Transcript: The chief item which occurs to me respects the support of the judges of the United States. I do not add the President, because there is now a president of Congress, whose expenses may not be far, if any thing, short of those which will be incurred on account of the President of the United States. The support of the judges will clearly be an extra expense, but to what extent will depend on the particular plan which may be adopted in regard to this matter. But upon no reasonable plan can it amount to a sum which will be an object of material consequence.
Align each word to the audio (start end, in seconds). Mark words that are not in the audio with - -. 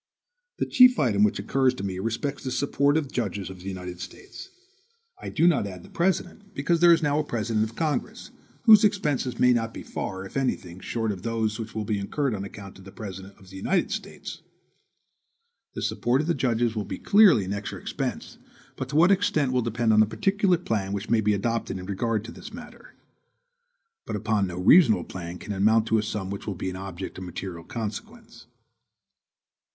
The 0.57 0.65
chief 0.65 0.97
item 0.97 1.23
which 1.23 1.37
occurs 1.37 1.75
to 1.75 1.83
me 1.83 1.99
respects 1.99 2.43
the 2.43 2.49
support 2.49 2.97
of 2.97 3.03
the 3.03 3.13
judges 3.13 3.51
of 3.51 3.59
the 3.59 3.67
United 3.69 3.99
States. 3.99 4.49
I 5.21 5.29
do 5.29 5.45
not 5.47 5.67
add 5.67 5.83
the 5.83 5.91
President, 5.91 6.55
because 6.55 6.79
there 6.79 6.91
is 6.91 7.03
now 7.03 7.19
a 7.19 7.23
president 7.23 7.69
of 7.69 7.75
Congress, 7.75 8.31
whose 8.63 8.83
expenses 8.83 9.37
may 9.37 9.53
not 9.53 9.75
be 9.75 9.83
far, 9.83 10.25
if 10.25 10.35
any 10.35 10.55
thing, 10.55 10.79
short 10.79 11.11
of 11.11 11.21
those 11.21 11.59
which 11.59 11.75
will 11.75 11.85
be 11.85 11.99
incurred 11.99 12.33
on 12.33 12.43
account 12.43 12.79
of 12.79 12.83
the 12.85 12.91
President 12.91 13.37
of 13.37 13.51
the 13.51 13.57
United 13.57 13.91
States. 13.91 14.41
The 15.75 15.83
support 15.83 16.19
of 16.21 16.25
the 16.25 16.33
judges 16.33 16.75
will 16.75 16.85
clearly 16.85 17.41
be 17.43 17.45
an 17.45 17.53
extra 17.53 17.79
expense, 17.79 18.39
but 18.77 18.89
to 18.89 18.95
what 18.95 19.11
extent 19.11 19.51
will 19.51 19.61
depend 19.61 19.93
on 19.93 19.99
the 19.99 20.07
particular 20.07 20.57
plan 20.57 20.93
which 20.93 21.11
may 21.11 21.21
be 21.21 21.35
adopted 21.35 21.77
in 21.77 21.85
regard 21.85 22.23
to 22.23 22.31
this 22.31 22.51
matter. 22.51 22.95
But 24.07 24.15
upon 24.15 24.47
no 24.47 24.57
reasonable 24.57 25.03
plan 25.03 25.37
can 25.37 25.53
it 25.53 25.57
amount 25.57 25.85
to 25.89 25.99
a 25.99 26.01
sum 26.01 26.31
which 26.31 26.47
will 26.47 26.55
be 26.55 26.71
an 26.71 26.75
object 26.75 27.19
of 27.19 27.23
material 27.23 27.63
consequence. 27.63 28.47